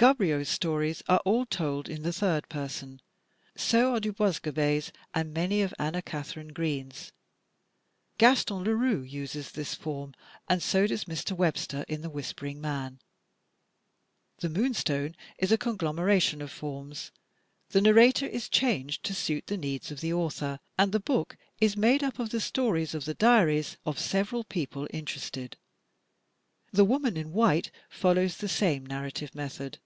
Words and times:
Gaboriau's 0.00 0.48
stories 0.48 1.02
are 1.08 1.18
all 1.24 1.44
told 1.44 1.88
in 1.88 2.04
the 2.04 2.12
third 2.12 2.48
person; 2.48 3.02
so 3.56 3.92
are 3.92 3.98
DuBoisgobey's 3.98 4.92
and 5.12 5.34
many 5.34 5.60
of 5.60 5.74
Anna 5.76 6.00
Katharine 6.02 6.52
Green's. 6.52 7.10
Gaston 8.16 8.62
Leroux 8.62 9.02
uses 9.02 9.50
this 9.50 9.74
form 9.74 10.14
and 10.48 10.62
so 10.62 10.86
does 10.86 11.06
Mr. 11.06 11.32
Webster 11.36 11.84
in 11.88 12.02
"The 12.02 12.10
Whispering 12.10 12.60
Man." 12.60 13.00
"The 14.38 14.48
Moonstone" 14.48 15.16
is 15.36 15.50
a 15.50 15.58
conglomeration 15.58 16.40
of 16.42 16.52
forms. 16.52 17.10
The 17.70 17.80
narrator 17.80 18.26
is 18.28 18.48
changed 18.48 19.02
to 19.02 19.14
suit 19.14 19.48
the 19.48 19.56
needs 19.56 19.90
of 19.90 20.00
the 20.00 20.12
author, 20.12 20.60
and 20.78 20.92
the 20.92 21.00
book 21.00 21.36
is 21.60 21.76
made 21.76 22.04
up 22.04 22.20
of 22.20 22.30
the 22.30 22.40
stories 22.40 22.94
of 22.94 23.04
the 23.04 23.14
diaries 23.14 23.76
of 23.84 23.98
several 23.98 24.44
people 24.44 24.86
interested; 24.92 25.56
"The 26.72 26.84
Woman 26.84 27.16
in 27.16 27.32
White" 27.32 27.72
follows 27.90 28.36
the 28.36 28.46
same 28.48 28.86
nar 28.86 29.02
rative 29.06 29.34
method. 29.34 29.80